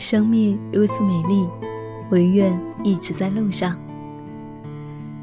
[0.00, 1.46] 生命如此美丽，
[2.08, 3.76] 唯愿一直在路上。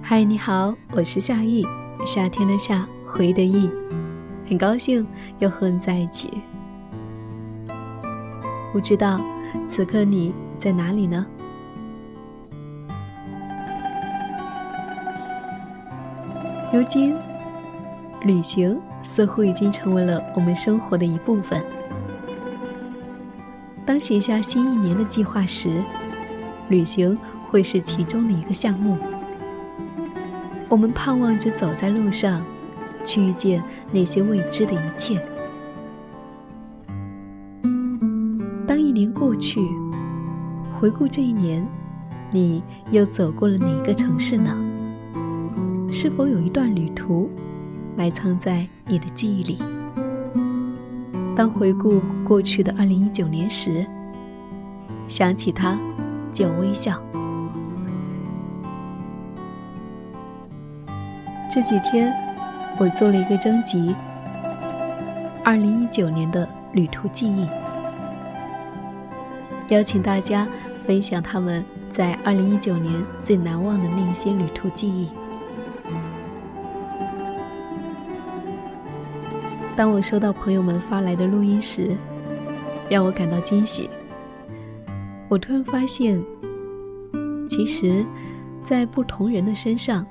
[0.04, 1.66] 嗨，你好，我是夏意，
[2.06, 3.68] 夏天的夏，回的意，
[4.48, 5.06] 很高兴
[5.40, 6.30] 又和你在一起。
[8.72, 9.20] 不知道
[9.68, 11.26] 此刻你在哪里呢？
[16.72, 17.16] 如今，
[18.22, 21.66] 旅行似乎已经成为了我们生活的一部分。
[23.88, 25.82] 当写下新一年的计划时，
[26.68, 28.98] 旅行会是其中的一个项目。
[30.68, 32.44] 我们盼望着走在路上，
[33.06, 33.64] 去遇见
[33.94, 35.26] 那些未知的一切。
[38.68, 39.62] 当一年过去，
[40.78, 41.66] 回顾这一年，
[42.30, 44.54] 你又走过了哪个城市呢？
[45.90, 47.30] 是否有一段旅途，
[47.96, 49.58] 埋藏在你的记忆里？
[51.38, 53.86] 当回顾过去的二零一九年时，
[55.08, 55.78] 想起他，
[56.34, 57.00] 就微笑。
[61.54, 62.12] 这几天，
[62.80, 63.96] 我做了一个征集，
[65.44, 67.48] 二零一九年的旅途记忆，
[69.70, 70.48] 邀请大家
[70.88, 72.92] 分享他们在二零一九年
[73.24, 75.08] 最难忘的那些旅途记忆。
[79.78, 81.96] 当我收到朋友们发来的录音时，
[82.90, 83.88] 让我感到惊喜。
[85.30, 86.20] 我突然发现，
[87.48, 88.04] 其实，
[88.64, 90.04] 在不同人的身上，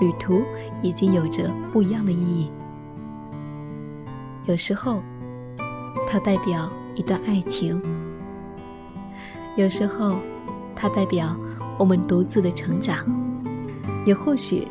[0.00, 0.40] 旅途
[0.84, 2.48] 已经有着不一样的意义。
[4.46, 5.02] 有时候，
[6.06, 7.82] 它代表一段爱情；
[9.56, 10.20] 有时候，
[10.76, 11.36] 它代表
[11.76, 13.04] 我们独自的成长；
[14.06, 14.68] 也或许。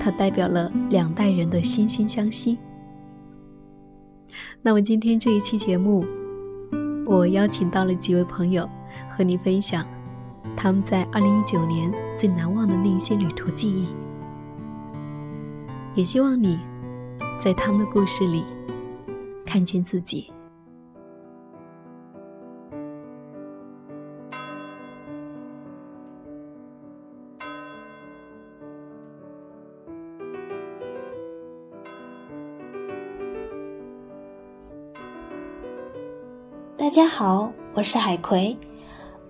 [0.00, 2.58] 它代表了两代人的惺惺相惜。
[4.62, 6.04] 那么今天这一期节目，
[7.06, 8.68] 我邀请到了几位朋友，
[9.08, 9.86] 和你分享
[10.56, 13.86] 他们在二零一九年最难忘的那些旅途记忆。
[15.94, 16.58] 也希望你
[17.40, 18.44] 在他们的故事里
[19.44, 20.30] 看见自己。
[36.98, 38.56] 大家好，我是海葵。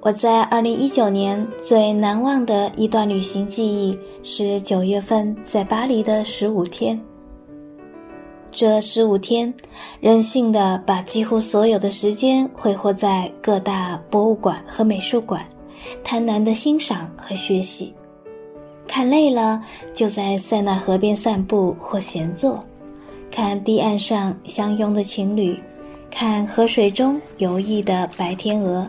[0.00, 6.98] 我在二零一九年最难忘的一段旅行记忆是九月份在巴黎的十五天。
[8.50, 9.52] 这十五天，
[10.00, 15.46] 任性的把几乎所有的时间挥霍在各大博物馆和美术馆，
[16.02, 17.94] 贪婪的欣赏和学习。
[18.86, 19.62] 看累了，
[19.92, 22.64] 就在塞纳河边散步或闲坐，
[23.30, 25.60] 看堤岸上相拥的情侣。
[26.10, 28.88] 看河水中游弋的白天鹅，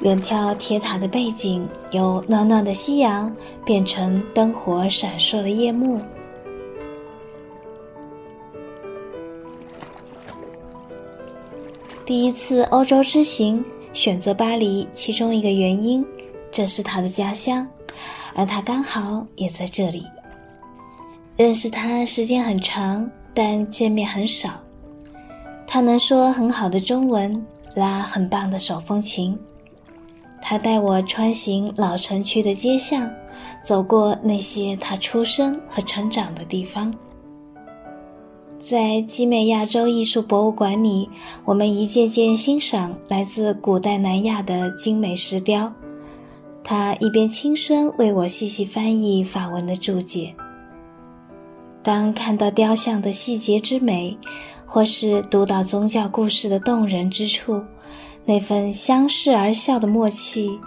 [0.00, 6.00] 远眺铁塔的背景，由暖暖的夕阳变成灯火闪烁的夜幕。
[12.04, 16.04] 第一次欧洲之行，选择巴黎，其中一个原因，
[16.50, 17.66] 这是他的家乡，
[18.34, 20.04] 而他刚好也在这里。
[21.36, 24.63] 认识他时间很长，但见面很少。
[25.74, 29.36] 他能说很好的中文，拉很棒的手风琴。
[30.40, 33.10] 他带我穿行老城区的街巷，
[33.60, 36.94] 走过那些他出生和成长的地方。
[38.60, 41.10] 在集美亚洲艺术博物馆里，
[41.44, 45.72] 我们一件件欣赏来自古代南亚的精美石雕。
[46.62, 50.36] 他一边轻声为我细细翻译法文的注解。
[51.82, 54.16] 当看到雕像的细节之美。
[54.66, 57.62] 或是读到宗教故事的动人之处，
[58.24, 60.58] 那份相视而笑的默契，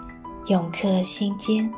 [0.47, 1.71] 永刻心间。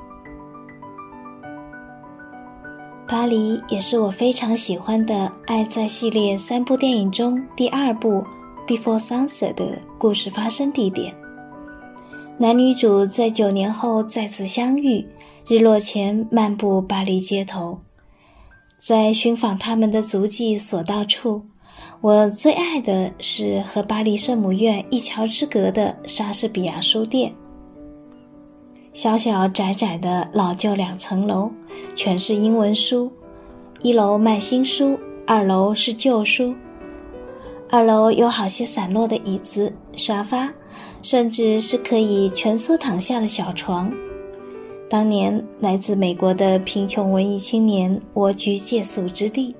[3.07, 5.15] 巴黎也是我非常喜欢的
[5.47, 8.23] 《爱在》系列三部电影中第二部
[8.67, 11.15] 《Before Sunset》的故事发生地点。
[12.37, 15.07] 男女主在九年后再次相遇，
[15.47, 17.79] 日落前漫步巴黎街头，
[18.79, 21.48] 在寻访他们的足迹所到处。
[22.01, 27.35] 我最爱的是和巴黎圣母院一桥之隔的莎士比亚书店。
[28.93, 31.51] 小小窄窄的老旧两层楼，
[31.95, 33.11] 全是英文书。
[33.81, 34.97] 一楼卖新书，
[35.27, 36.55] 二楼是旧书。
[37.69, 40.53] 二楼有好些散落的椅子、沙发，
[41.01, 43.93] 甚至是可以蜷缩躺下的小床。
[44.89, 49.53] 当年来自美国的贫穷文艺青年蜗居借宿之地。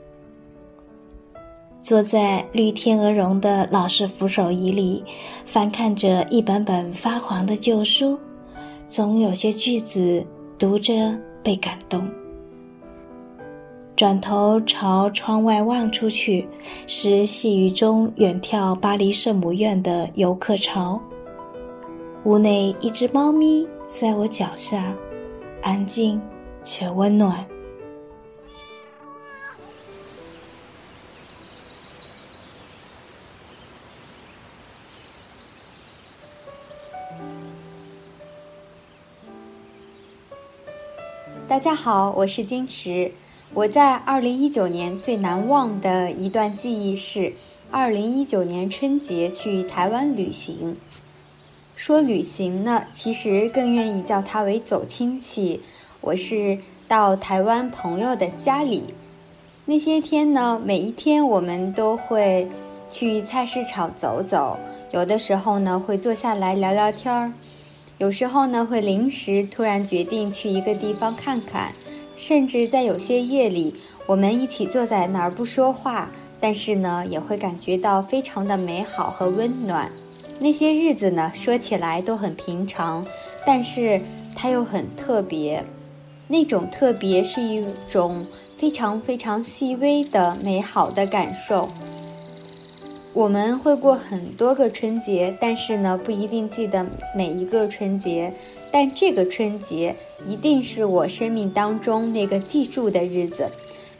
[1.81, 5.03] 坐在绿天鹅绒的老式扶手椅里，
[5.45, 8.19] 翻看着一本本发黄的旧书，
[8.87, 10.25] 总有些句子
[10.57, 12.07] 读着被感动。
[13.95, 16.47] 转头朝窗外望出去，
[16.87, 21.01] 是细雨中远眺巴黎圣母院的游客潮。
[22.25, 24.95] 屋内一只猫咪在我脚下，
[25.61, 26.21] 安静
[26.63, 27.45] 且温暖。
[41.49, 43.11] 大家好，我是金池。
[43.55, 47.33] 我在二零一九年最难忘的一段记忆是，
[47.71, 50.77] 二零一九年春节去台湾旅行。
[51.75, 55.59] 说旅行呢，其实更愿意叫它为走亲戚。
[56.01, 56.55] 我是
[56.87, 58.83] 到台湾朋友的家里，
[59.65, 62.47] 那些天呢，每一天我们都会
[62.91, 64.55] 去菜市场走走，
[64.91, 67.33] 有的时候呢会坐下来聊聊天儿。
[67.99, 71.73] 有时候呢，会临时突然决定去一个地方看看，
[72.15, 73.75] 甚至在有些夜里，
[74.07, 76.09] 我们一起坐在那儿不说话，
[76.39, 79.89] 但是呢，也会感觉到非常的美好和温暖。
[80.39, 83.05] 那些日子呢，说起来都很平常，
[83.45, 83.99] 但是
[84.33, 85.61] 它又很特别。
[86.25, 88.25] 那种特别是一种
[88.55, 91.67] 非常非常细微的美好的感受。
[93.11, 96.85] 我们会过很多个春节，但是呢，不一定记得
[97.15, 98.31] 每一个春节。
[98.71, 103.49] 但这个春节一定是我生命当中那个记住的日子，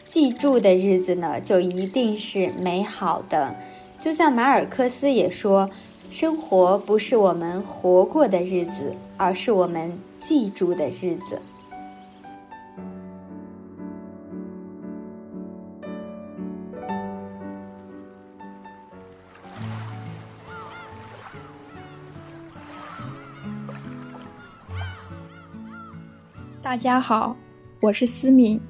[0.06, 3.52] 记住的日子呢，就一定是美好的。
[4.00, 5.68] 就像马尔克斯也说，
[6.08, 11.40] 生活不是我们活过的日子，而是我们记住的日子。
[26.70, 27.36] 大家好，
[27.80, 28.60] 我是思敏。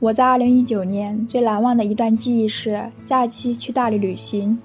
[0.00, 4.60] 我在二零一九年最难忘的一段记忆是假期去大理旅行。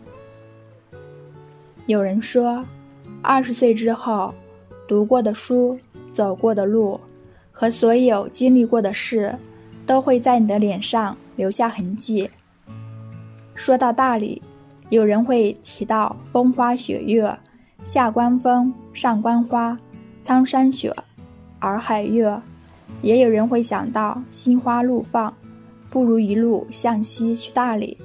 [1.85, 2.65] 有人说，
[3.21, 4.33] 二十岁之后，
[4.87, 5.77] 读过的书、
[6.09, 6.99] 走过的路
[7.51, 9.37] 和所有经历过的事，
[9.85, 12.27] 都会在你的脸上留下痕迹。
[13.53, 14.41] 说到大理，
[14.89, 17.37] 有人会提到风花雪月，
[17.83, 19.77] 下关风，上关花，
[20.23, 20.91] 苍山雪，
[21.59, 22.41] 洱海月。
[23.01, 25.33] 也有人会想到心花怒放，
[25.89, 27.97] 不如一路向西去大理。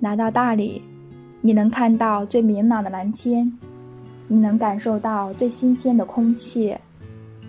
[0.00, 0.82] 来到大理，
[1.40, 3.56] 你能看到最明朗的蓝天，
[4.26, 6.76] 你能感受到最新鲜的空气，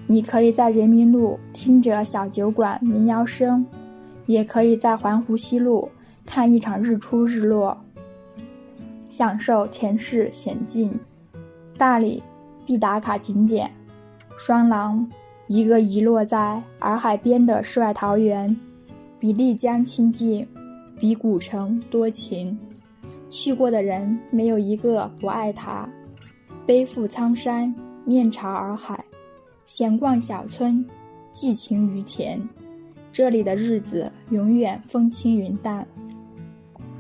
[0.06, 3.66] 你可以在人民路听着小酒馆民谣声，
[4.28, 5.90] 也可以在环湖西路
[6.26, 7.84] 看一场日出日落，
[9.10, 11.00] 享受田市险境。
[11.76, 12.22] 大理
[12.66, 13.72] 必打卡景点：
[14.38, 15.10] 双廊。
[15.54, 18.60] 一个遗落在洱海边的世外桃源，
[19.20, 20.48] 比丽江亲近，
[20.98, 22.58] 比古城多情。
[23.30, 25.88] 去过的人没有一个不爱它。
[26.66, 27.72] 背负苍山，
[28.04, 29.06] 面朝洱海，
[29.64, 30.84] 闲逛小村，
[31.32, 32.42] 寄情于田。
[33.12, 35.88] 这里的日子永远风轻云淡。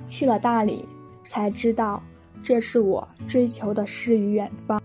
[0.07, 0.85] 去了大理，
[1.27, 2.03] 才知道
[2.43, 4.79] 这是我追求的诗与远方。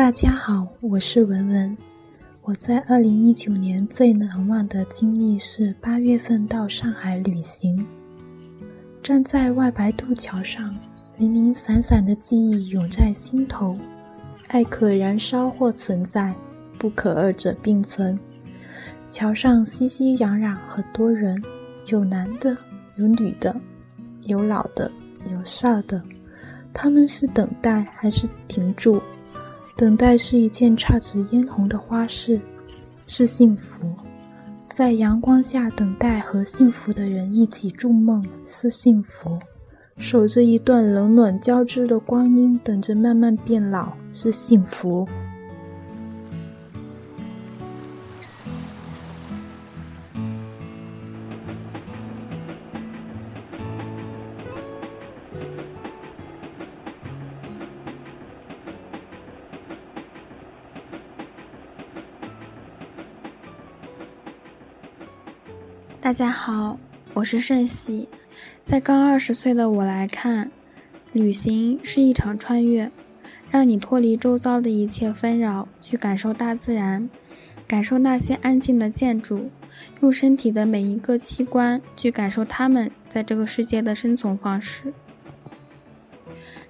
[0.00, 1.76] 大家好，我是文文。
[2.40, 7.86] 我在二零一九年最难忘的经历是八月份到上海旅行，
[9.02, 10.74] 站在外白渡桥上，
[11.18, 13.76] 零零散散的记忆涌在心头。
[14.48, 16.34] 爱可燃烧或存在，
[16.78, 18.18] 不可二者并存。
[19.06, 21.44] 桥上熙熙攘攘很多人，
[21.88, 22.56] 有男的，
[22.96, 23.54] 有女的，
[24.22, 24.90] 有老的，
[25.30, 26.02] 有少的。
[26.72, 29.02] 他们是等待还是停住？
[29.80, 32.38] 等待是一件姹紫嫣红的花事，
[33.06, 33.90] 是幸福。
[34.68, 39.38] 在阳光下等待和幸福的人一起筑梦，是幸福。
[39.96, 45.08] 守着一段冷暖交织的光阴，等着慢慢变老，是幸福。
[66.10, 66.76] 大家好，
[67.14, 68.08] 我是盛喜。
[68.64, 70.50] 在刚二十岁的我来看，
[71.12, 72.90] 旅行是一场穿越，
[73.48, 77.08] 让你脱离周遭的一切纷扰，去感受大自然，
[77.64, 79.50] 感受那些安静的建筑，
[80.00, 84.92] 用身体的每一个器官去感受他们在这个世界的生存方式。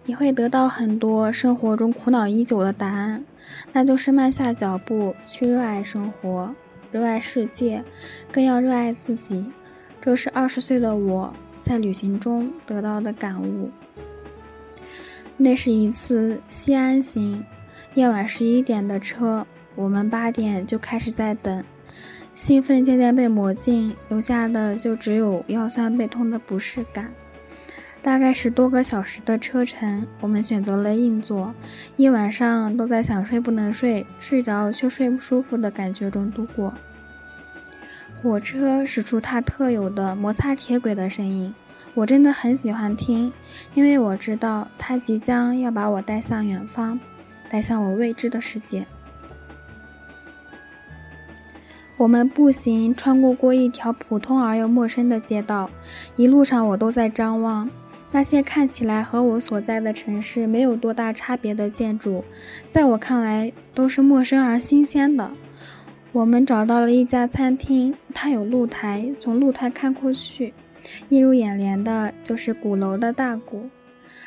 [0.04, 3.24] 你会得到很多生活中苦恼已久的答案，
[3.72, 6.54] 那就是慢下脚步去热爱生活，
[6.90, 7.84] 热爱世界，
[8.32, 9.52] 更要热爱自己。
[10.00, 13.70] 这是二十岁的我在旅行中得到的感悟。
[15.36, 17.44] 那是一次西安行，
[17.94, 21.64] 夜晚十一点的车，我们八点就开始在等，
[22.34, 27.12] 兴奋渐渐被磨尽，留下的就只有腰酸背痛的不适感。
[28.02, 31.54] 大概十多个小时的车程，我们选择了硬座，
[31.96, 36.72] 一晚上都在想睡不能睡，睡着却睡不舒服的感觉中度过。
[38.22, 41.54] 火车驶出它特有的摩擦铁轨的声音，
[41.94, 43.32] 我真的很喜欢听，
[43.74, 46.98] 因为我知道它即将要把我带向远方，
[47.50, 48.86] 带向我未知的世界。
[51.98, 55.68] 我们步行穿过过一条普通而又陌生的街道，
[56.16, 57.68] 一路上我都在张望。
[58.12, 62.24] 那些看起来和我所在的城市没有多大差别的建筑，
[62.68, 65.30] 在我看来都是陌生而新鲜的。
[66.12, 70.52] 我们找到了一家餐厅，它有露台，从露台看过去，
[71.10, 73.70] 映入眼帘的就是鼓楼的大鼓，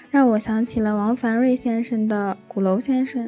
[0.10, 3.28] 让我想起了王凡瑞先生的《鼓楼先生》。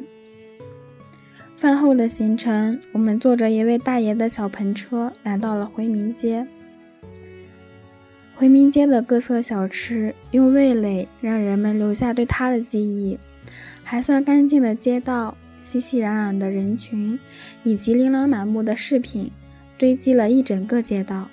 [1.54, 6.46] 饭后的行程，我们坐着一位大爷的小篷车来到了回民街。
[8.38, 13.18] 回民街的各色小吃，用味蕾让人们留下对它的记忆。
[13.82, 17.18] 还算干净的街道，熙熙攘攘的人群，
[17.62, 19.32] 以及琳琅满目的饰品，
[19.78, 21.28] 堆积了一整个街道。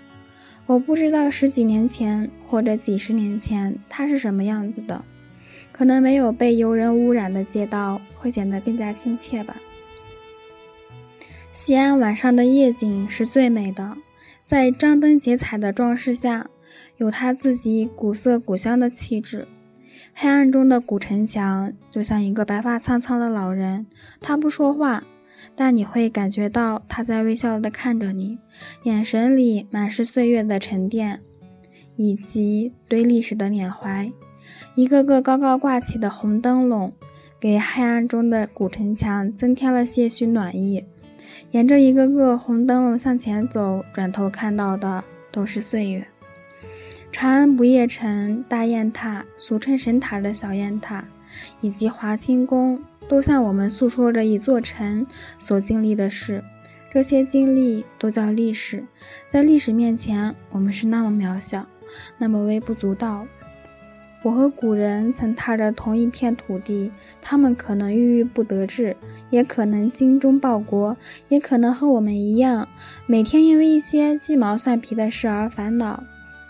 [0.65, 5.03] 我不知道十几年前或者几十年前它是什么样子的，
[5.73, 9.57] 可能没有被游人污染的街道会显得更加亲切吧。
[11.51, 13.97] 西安晚上的夜景是最美的，
[14.45, 16.49] 在张灯结彩的装饰下。
[16.97, 19.47] 有他自己古色古香的气质。
[20.13, 23.87] 黑暗中的古城墙就像一个白发苍苍的老人，
[24.21, 25.03] 他不说话，
[25.55, 28.37] 但你会感觉到他在微笑地看着你，
[28.83, 31.19] 眼神里满是岁月的沉淀，
[31.95, 34.11] 以及对历史的缅怀。
[34.75, 36.93] 一个个高高挂起的红灯笼，
[37.39, 40.85] 给黑暗中的古城墙增添了些许暖意。
[41.51, 46.05] 沿着一个个红灯笼向前走，转头看到的都是岁月。
[47.13, 51.05] 长安不夜城、大雁塔，俗称神塔的小雁塔，
[51.61, 55.05] 以及华清宫，都向我们诉说着一座城
[55.37, 56.43] 所经历的事。
[56.91, 58.83] 这些经历都叫历史，
[59.31, 61.67] 在历史面前，我们是那么渺小，
[62.17, 63.27] 那么微不足道。
[64.23, 66.91] 我和古人曾踏着同一片土地，
[67.21, 68.97] 他们可能郁郁不得志，
[69.29, 70.97] 也可能精忠报国，
[71.29, 72.67] 也可能和我们一样，
[73.05, 76.03] 每天因为一些鸡毛蒜皮的事而烦恼。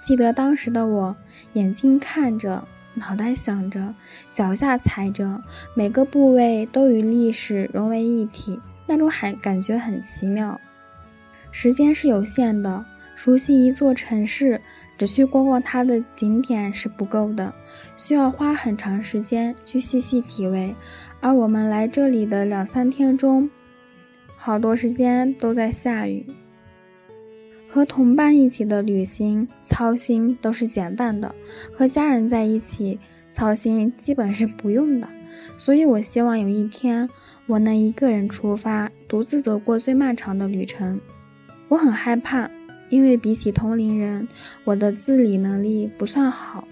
[0.03, 1.15] 记得当时的我，
[1.53, 3.95] 眼睛看着，脑袋想着，
[4.31, 5.41] 脚下踩着，
[5.73, 10.59] 每个部位都与历史融为一体，那种很感觉很奇妙。
[11.51, 14.59] 时间是有限的，熟悉一座城市，
[14.97, 17.53] 只去逛逛它的景点是不够的，
[17.95, 20.75] 需要花很长时间去细细体味。
[21.21, 23.49] 而我们来这里的两三天中，
[24.35, 26.25] 好多时间都在下雨。
[27.73, 31.33] 和同伴一起的旅行，操心都是减半的；
[31.73, 32.99] 和家人在一起，
[33.31, 35.09] 操心基本是不用的。
[35.57, 37.09] 所以，我希望有一天，
[37.47, 41.01] 我能一个人出发，独自走过最漫长的旅程。
[41.67, 42.47] 我很害怕，
[42.89, 44.27] 因为比起同龄人，
[44.65, 46.67] 我的自理能力不算好，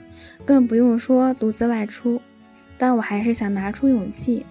[0.46, 2.22] 更不用说独自外出。
[2.78, 4.46] 但我还是想拿出勇气，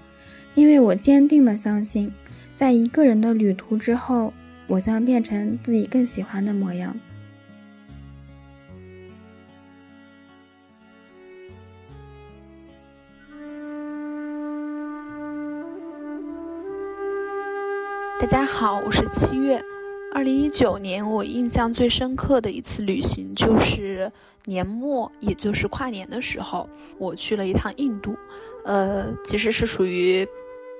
[0.57, 2.12] 因为我坚定的相信，
[2.54, 4.33] 在一个人的旅途之后。
[4.70, 6.96] 我将变成自己更喜欢的模样。
[18.20, 19.60] 大家好，我是七月。
[20.14, 24.10] 二零一九年，我印象最深刻的一次旅行就是
[24.44, 28.14] 年末，也就是跨年的时候，我去了一趟印度。
[28.64, 30.24] 呃，其实是属于。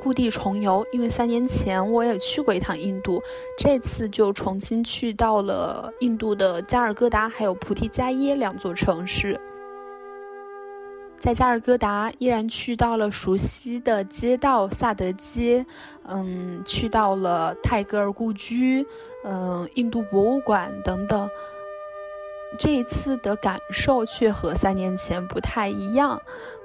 [0.03, 3.23] 故地重游，因为三年前我也去过一趟印度，
[3.59, 9.39] 这次就重新去到了印度的加尔各答还有菩提迦耶两座城市。
[11.19, 15.65] 在加尔各答，依然去到了熟悉的街道萨德街，
[16.09, 18.87] 嗯，去到了泰戈尔故居，
[19.23, 21.29] 嗯，印度博物馆等等。
[22.59, 26.19] 这一次的感受却和三年前不太一样，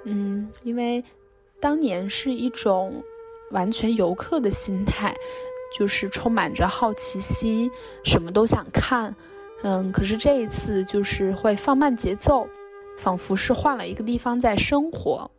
[0.06, 1.04] 嗯，因为
[1.60, 3.04] 当年是一种。
[3.56, 5.16] 完全游客的心态，
[5.76, 7.72] 就是充满着好奇心，
[8.04, 9.16] 什么都想看。
[9.64, 12.48] 嗯，可是这一次就是会放慢节奏，
[13.00, 15.32] 仿佛是换了一个地方在生活。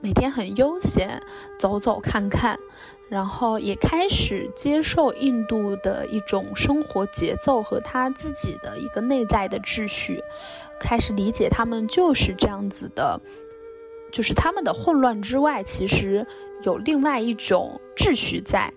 [0.00, 1.20] 每天很悠闲，
[1.58, 2.56] 走走看看，
[3.08, 10.22] 然后也开始接受印度的一种生活节奏和他自己的一个内在的秩序，
[10.78, 13.20] 开始理解他们就是这样子的，
[14.12, 16.26] 就是他们的混乱之外，其实
[16.62, 18.72] 有另外一种秩序在，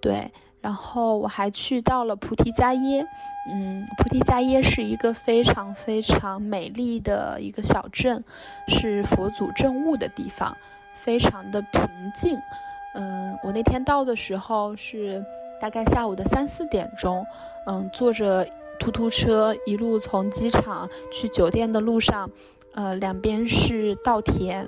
[0.00, 0.30] 对。
[0.60, 3.02] 然后我还去到了菩提迦耶，
[3.50, 8.22] 嗯，菩提迦耶是一个非常非常美丽的一个小镇，
[8.68, 10.54] 是佛祖证悟的地方，
[10.94, 12.38] 非常的平静。
[12.94, 15.24] 嗯，我那天到的时候是
[15.58, 17.24] 大概下午的三四点钟，
[17.66, 18.46] 嗯，坐着
[18.78, 22.28] 突突车一路从机场去酒店的路上，
[22.72, 24.66] 呃，两边是稻田，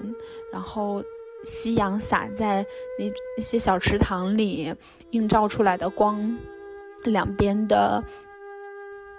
[0.52, 1.02] 然后。
[1.44, 2.64] 夕阳洒在
[2.96, 4.72] 那那些小池塘里，
[5.10, 6.38] 映照出来的光，
[7.02, 8.00] 两边的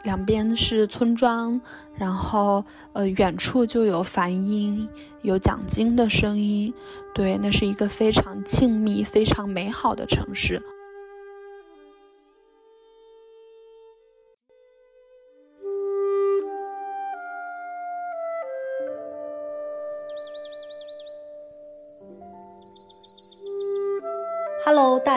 [0.06, 1.60] 两边是村庄，
[1.98, 2.64] 然后
[2.94, 4.88] 呃远处就有梵音，
[5.22, 6.74] 有讲经的声音，
[7.14, 10.64] 对，那是一个非常静谧、非常美好的城市。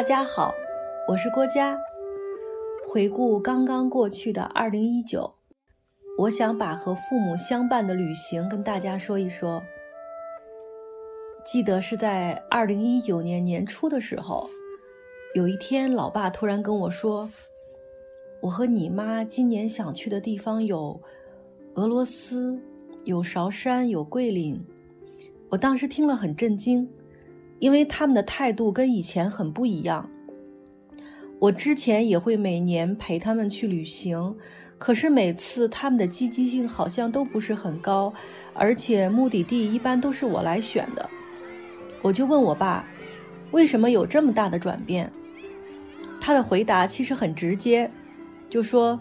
[0.06, 0.54] 家好，
[1.08, 1.76] 我是郭佳。
[2.88, 5.34] 回顾刚刚过去的二零一九，
[6.16, 9.64] 我想把和父母相伴的旅行跟大家说一说。
[11.44, 14.48] 记得是在二零一九年年初的时候，
[15.34, 17.28] 有一天，老爸突然跟我说
[18.42, 21.02] ：“我和你妈今年想去的地方有
[21.74, 22.60] 俄罗斯，
[23.02, 24.64] 有韶山，有桂林。”
[25.50, 26.88] 我当时听了很震惊。
[27.58, 30.08] 因为他们的态度跟以前很不一样。
[31.38, 34.34] 我之前也会每年陪他们去旅行，
[34.78, 38.12] 可是每次他们的积极性好像都不是很高，
[38.54, 41.08] 而且目的地一般都是我来选的。
[42.02, 42.88] 我就问我爸，
[43.50, 45.12] 为什么有这么大的转变？
[46.20, 47.90] 他的回答其实很直接，
[48.48, 48.98] 就说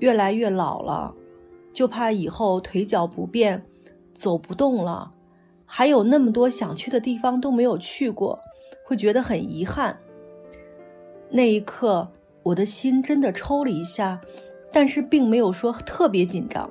[0.00, 1.14] 越来越老了，
[1.72, 3.64] 就怕以后腿脚不便，
[4.12, 5.12] 走不动了。
[5.76, 8.40] 还有那么多想去的地方都没有去过，
[8.84, 9.98] 会觉得很遗憾。
[11.28, 12.12] 那一刻，
[12.44, 14.20] 我的心真的抽了一下，
[14.70, 16.70] 但是并没有说特别紧张。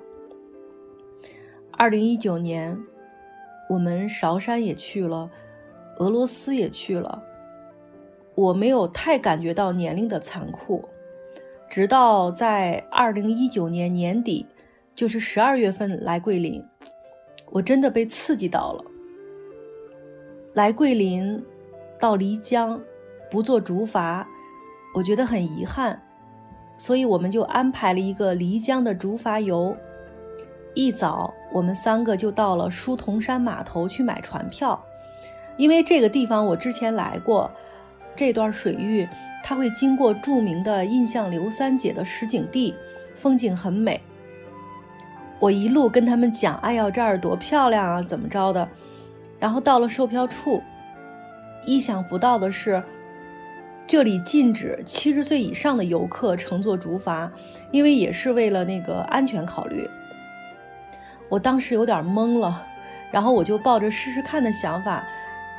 [1.74, 2.82] 二零一九年，
[3.70, 5.30] 我们韶山也去了，
[5.98, 7.22] 俄罗斯也去了，
[8.36, 10.88] 我没有太感觉到年龄的残酷，
[11.70, 14.46] 直到在二零一九年年底，
[14.96, 16.63] 就是十二月份来桂林。
[17.52, 18.86] 我真的被刺激到了。
[20.54, 21.44] 来桂林，
[22.00, 22.80] 到漓江，
[23.32, 24.24] 不坐竹筏，
[24.94, 26.00] 我觉得很遗憾，
[26.78, 29.76] 所以我们就安排了一个漓江的竹筏游。
[30.76, 34.80] 一早，我们三个就到了书童山码头去买船票，
[35.58, 37.50] 因为这个地方我之前来过，
[38.16, 39.10] 这段水域
[39.44, 42.76] 它会经过著名的印象刘三姐的实景地，
[43.16, 44.00] 风景很美。
[45.39, 48.70] 我一路跟他们讲，哎呀，这儿多漂亮啊，怎么着的？
[49.43, 50.63] 然后到了售票处，
[51.65, 52.82] 意想不到的是，
[53.86, 57.29] 这里禁止七十岁以上的游客乘坐竹筏，
[57.69, 59.86] 因为也是为了那个安全考虑。
[61.27, 62.65] 我当时有点懵了，
[63.12, 65.03] 然后我就抱着试试看的想法，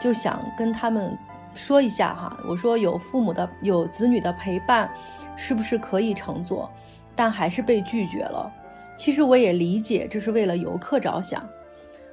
[0.01, 1.15] 就想跟他们
[1.53, 4.91] 说一下哈，我说有父母的、有子女的陪伴，
[5.37, 6.73] 是不是可以乘坐？
[7.15, 8.51] 但还是被拒绝了。
[8.97, 11.47] 其实我也理解，这是为了游客着想。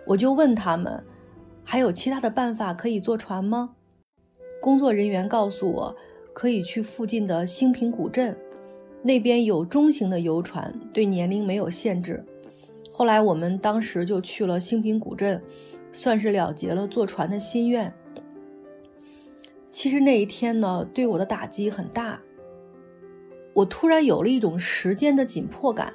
[0.06, 1.02] 我就问他们，
[1.64, 3.76] 还有其他的办法可以坐船吗？
[4.62, 5.96] 工作人员告诉我，
[6.34, 8.38] 可以去附近的兴平古镇，
[9.02, 12.24] 那边有中型的游船，对年龄没有限制。
[12.92, 15.42] 后来我们当时就去了兴平古镇，
[15.92, 17.92] 算是了结了坐船的心愿。
[19.70, 22.22] 其实那一天呢，对我的打击很大。
[23.54, 25.94] 我突然有了一种时间的紧迫感。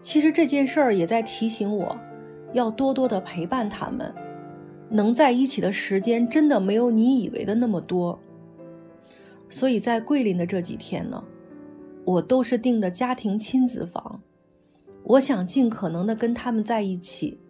[0.00, 1.98] 其实这件事儿也在提醒我，
[2.52, 4.14] 要多多的陪伴他们。
[4.92, 8.20] 能在一起的时间真的没有你以为的那么多。
[9.48, 11.24] 所以在桂林的这几天呢，
[12.04, 14.20] 我都是订的家庭亲子房，
[15.04, 17.40] 我想尽可能的跟他们在一起。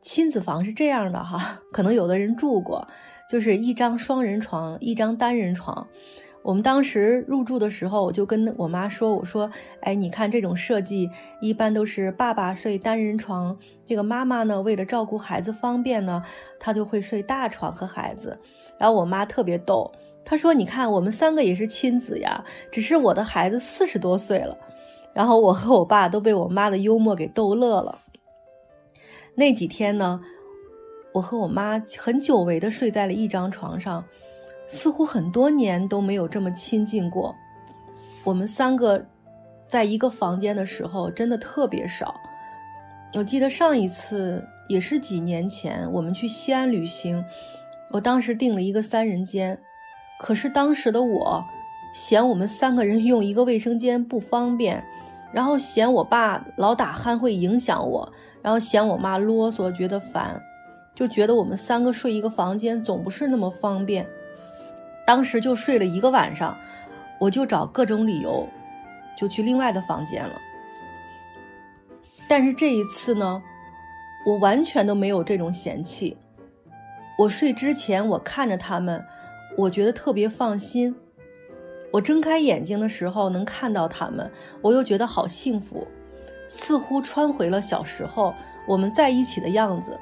[0.00, 2.86] 亲子房是这样的哈，可能有的人住过，
[3.30, 5.88] 就是一张双人床，一张单人床。
[6.44, 16.22] 我们当时入住的时候，我就跟我妈说：“我说，哎，你看这种设计，一般都是爸爸睡单人床，这个妈妈呢，为了照顾孩子方便呢，
[16.60, 18.38] 她就会睡大床和孩子。”
[18.76, 19.90] 然后我妈特别逗，
[20.22, 24.54] 她说：“你看，我们三个也是亲子呀，只是我的孩子四十多岁了。”
[25.14, 28.00] 然后我和我爸都被我妈的幽默给逗乐了。
[29.34, 30.20] 那几天呢，
[31.14, 34.04] 我和我妈很久违的睡在了一张床上。
[34.66, 37.34] 似乎很多年都没有这么亲近过。
[38.24, 39.04] 我们三个
[39.68, 42.14] 在一个房间的时候，真的特别少。
[43.14, 47.24] 我记得上一次也是几年前，我们去西安旅行，
[47.90, 49.58] 我当时订了一个三人间，
[50.18, 51.44] 可是当时的我
[51.94, 54.84] 嫌我们三个人用一个卫生间不方便，
[55.32, 60.42] 然后嫌我爸老打鼾会影响我，然后嫌我妈啰嗦觉得烦，
[60.94, 64.06] 就觉得我们三个睡一个房间总不是那么方便。
[65.06, 66.56] 当时就睡了一个晚上，
[67.20, 68.48] 我就找各种理由，
[69.16, 70.40] 就去另外的房间了。
[72.26, 73.42] 但是这一次呢，
[74.26, 76.16] 我完全都没有这种嫌弃。
[77.18, 79.04] 我睡之前，我看着他们，
[79.58, 80.96] 我觉得特别放心。
[81.92, 85.86] 我睁开眼睛的时候，能看到他们，我又觉得好幸福，
[86.48, 88.34] 似乎穿回了小时候
[88.66, 89.98] 我们在一起的样子。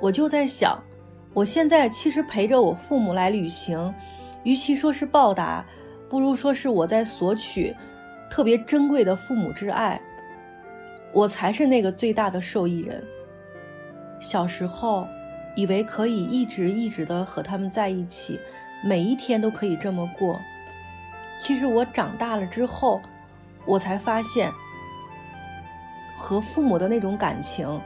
[0.00, 0.82] 我就在想。
[1.34, 3.94] 我现在其实陪着我父母来旅行，
[4.42, 5.64] 与其说是报答，
[6.08, 7.74] 不如说是我在索取
[8.30, 10.00] 特别珍贵的父母之爱。
[11.12, 13.02] 我才是那个最大的受益人。
[14.20, 15.06] 小时候，
[15.54, 18.38] 以为可以一直一直的和他们在一起，
[18.82, 20.40] 每一天都可以这么过。
[21.38, 23.00] 其实我长大了之后，
[23.64, 24.50] 我才发现，
[26.16, 27.80] 和父母的那种感情，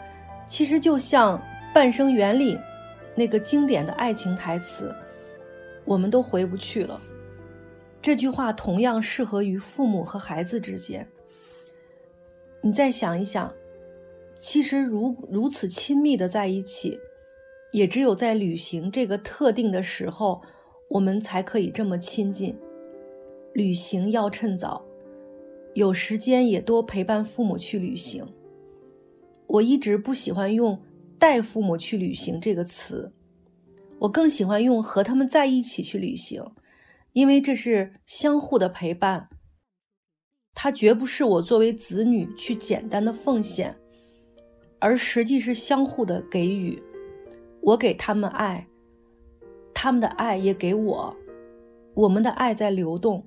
[0.46, 1.40] 其实就像
[1.74, 2.58] 半生缘里。
[3.14, 4.94] 那个经典的爱情台词，
[5.84, 7.00] 我们都回不去了。
[8.00, 11.06] 这句话同样适合于父母和孩子之间。
[12.62, 13.52] 你再想一想，
[14.38, 16.98] 其实如如此亲密的在一起，
[17.72, 20.42] 也只有在旅行这个特定的时候，
[20.88, 22.56] 我们才可以这么亲近。
[23.52, 24.84] 旅行要趁早，
[25.74, 28.26] 有时间也多陪伴父母去旅行。
[29.46, 30.80] 我一直不喜欢用。
[31.22, 33.12] 带父母去旅行这个词，
[34.00, 36.44] 我更喜欢用和他们在一起去旅行，
[37.12, 39.28] 因为这是相互的陪伴。
[40.52, 43.76] 它绝不是我作为子女去简单的奉献，
[44.80, 46.82] 而实际是相互的给予。
[47.60, 48.66] 我给他们爱，
[49.72, 51.16] 他们的爱也给我，
[51.94, 53.24] 我们的爱在流动，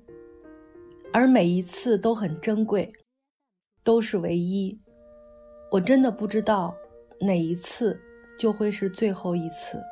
[1.14, 2.92] 而每一次都很珍贵，
[3.82, 4.78] 都是唯一。
[5.70, 6.76] 我真的不知道。
[7.20, 7.98] 哪一次
[8.38, 9.82] 就会是最后一次？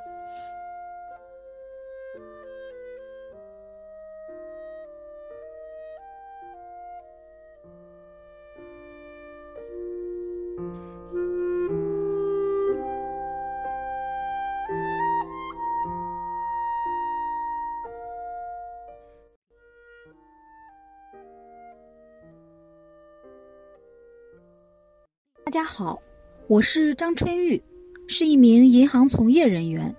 [25.45, 26.04] 大家好。
[26.47, 27.61] 我是张春玉，
[28.07, 29.95] 是一名银行从业人员。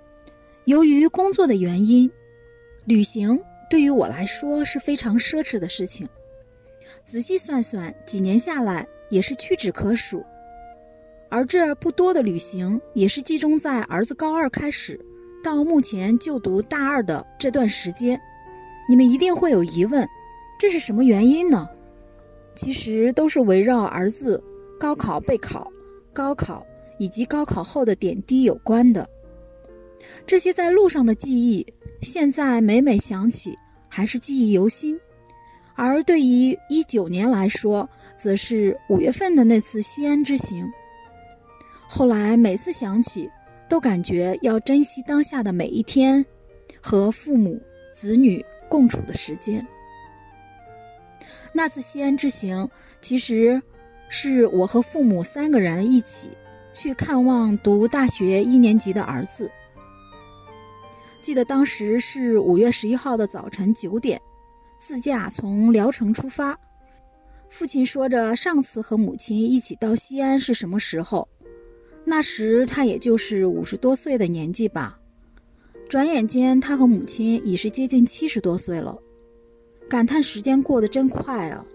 [0.66, 2.10] 由于工作的原因，
[2.86, 6.08] 旅行对于我来说是非常奢侈的事情。
[7.04, 10.24] 仔细算算，几年下来也是屈指可数。
[11.30, 15.00] 而这不多的旅行，也是集中在儿子高二开始
[15.44, 18.22] 到目前就读大二的这段时间。
[18.88, 20.08] 你们一定会有疑问，
[20.60, 21.68] 这是什么原因呢？
[22.54, 24.42] 其实都是围绕儿子
[24.80, 25.72] 高考备考。
[26.16, 26.66] 高考
[26.98, 29.08] 以及高考后的点滴有关的，
[30.26, 31.68] 这些在路上的记忆，
[32.02, 33.54] 现在每每想起
[33.90, 34.98] 还是记忆犹新。
[35.76, 40.66] 而对于一九年来说，则是五月份的那次西安之行。
[41.90, 43.30] 后来每次想起，
[43.68, 46.26] 都感觉要珍惜当下的每一天，
[46.82, 47.62] 和父母
[47.94, 49.68] 子女共处的时间。
[51.52, 52.70] 那次西安之行，
[53.02, 53.62] 其实。
[54.10, 56.30] 是我和父母三个人一起
[56.72, 59.52] 去看望读大学一年级的儿子。
[61.22, 64.22] 记得当时是五月十一号的早晨九点，
[64.78, 66.58] 自驾从聊城出发。
[67.50, 71.28] 父亲说着上次和母亲一起到西安是什么时候，
[72.04, 75.00] 那时他也就是五十多岁的年纪吧。
[75.90, 78.98] 转眼间，他和母亲已是接近七十多岁了，
[79.90, 81.66] 感叹时间过得真快啊！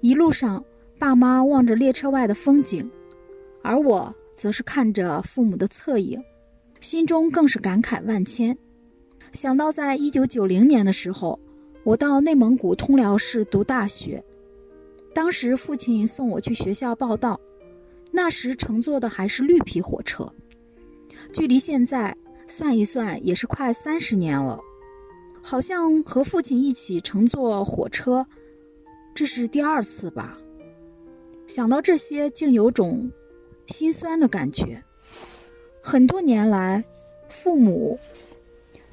[0.00, 0.62] 一路上。
[0.98, 2.90] 爸妈望着列车外的风景，
[3.62, 6.22] 而我则是看着父母的侧影，
[6.80, 8.56] 心中更是感慨万千。
[9.32, 11.38] 想到在一九九零年的时候，
[11.82, 14.22] 我到内蒙古通辽市读大学，
[15.12, 17.38] 当时父亲送我去学校报到，
[18.10, 20.32] 那时乘坐的还是绿皮火车，
[21.32, 22.16] 距离现在
[22.48, 24.58] 算一算也是快三十年了，
[25.42, 28.24] 好像和父亲一起乘坐火车，
[29.14, 30.38] 这是第二次吧。
[31.54, 33.08] 想到这些，竟有种
[33.68, 34.82] 心酸的感觉。
[35.80, 36.82] 很多年来，
[37.28, 37.96] 父母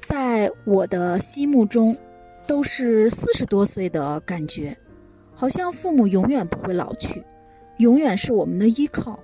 [0.00, 1.96] 在我的心目中
[2.46, 4.78] 都是四十多岁的感觉，
[5.34, 7.20] 好像父母永远不会老去，
[7.78, 9.18] 永远是我们的依靠。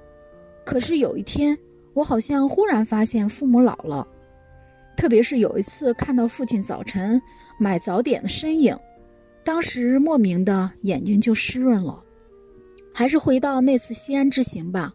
[0.65, 1.57] 可是有一天，
[1.95, 4.05] 我好像忽然发现父母老了，
[4.97, 7.23] 特别是有一次看到父亲早晨
[7.57, 8.77] 买早点的身影，
[9.45, 12.03] 当时莫名的眼睛就湿润了。
[12.99, 14.93] 还是回到那次西安之行吧。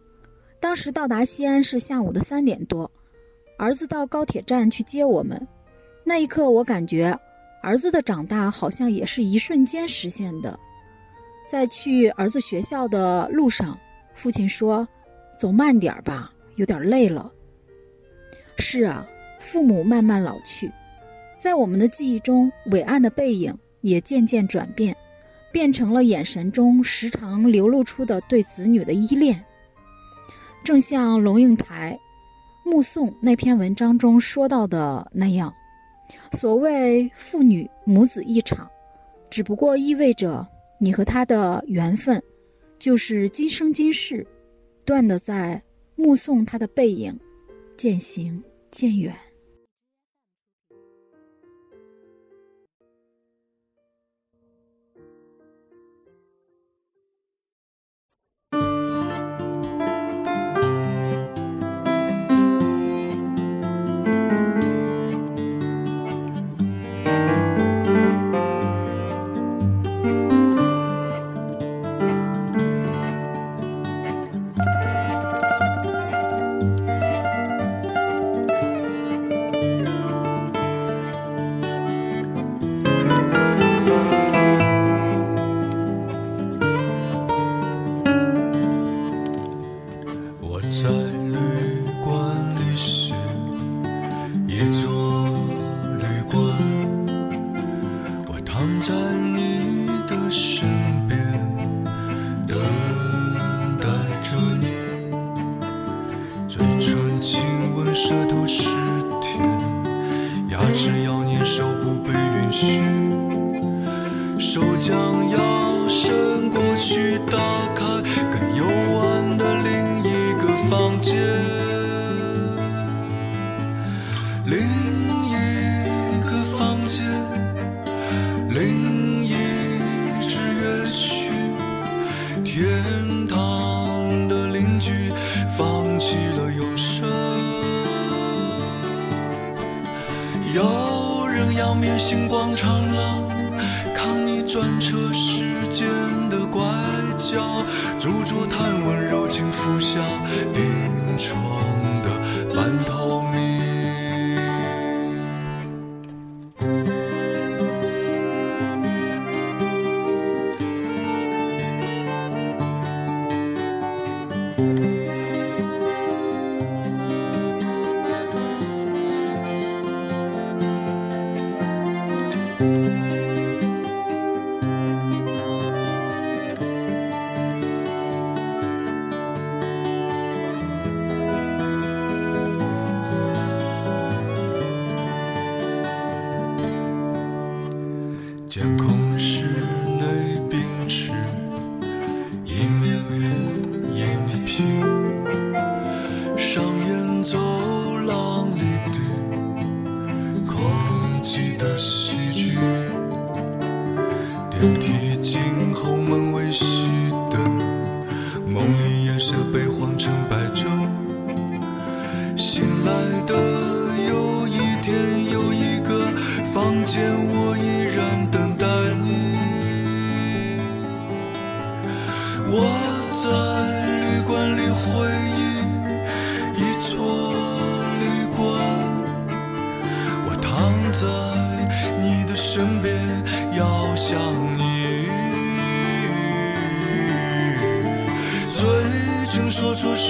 [0.60, 2.90] 当时到达西安是下午的三点多，
[3.56, 5.48] 儿子到高铁站去接我们。
[6.04, 7.18] 那一刻，我感觉
[7.62, 10.60] 儿子的长大好像也是一瞬间实现的。
[11.48, 13.74] 在去儿子学校的路上，
[14.12, 14.86] 父亲说
[15.40, 17.32] ：“走慢点吧，有点累了。”
[18.60, 19.06] 是啊，
[19.40, 20.70] 父母慢慢老去，
[21.38, 24.94] 在我们的记忆中，伟岸的背影也渐渐转变。
[25.54, 29.40] 变成了眼神中时常流露出的对子女的依恋，
[30.64, 31.96] 正像龙应台
[32.68, 35.54] 《目送》那篇文章中说到的那样，
[36.32, 38.68] 所谓父女母子一场，
[39.30, 40.44] 只不过意味着
[40.80, 42.20] 你和他的缘分，
[42.76, 44.26] 就是今生今世，
[44.84, 45.62] 断的在
[45.94, 47.16] 目送他的背影
[47.76, 49.14] 渐行渐远。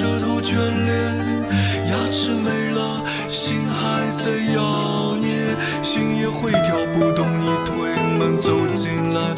[0.05, 0.93] 舌头眷恋，
[1.88, 7.73] 牙齿没了，心还在摇曳，心也会跳不动，你推
[8.19, 9.35] 门走进来。